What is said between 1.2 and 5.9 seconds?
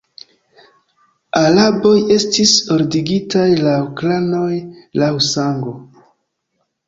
Araboj estis ordigitaj laŭ klanoj, laŭ sango.